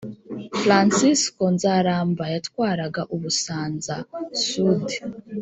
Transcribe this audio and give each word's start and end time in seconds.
Fransisko 0.61 1.43
Nzaramba 1.55 2.23
yatwaraga 2.33 3.01
Ubusanza-Sud. 3.15 4.85